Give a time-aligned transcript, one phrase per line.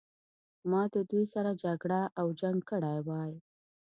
[0.69, 3.33] ما د دوی سره جګړه او جنګ کړی وای.